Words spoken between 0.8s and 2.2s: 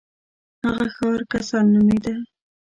ښار کسل نومیده.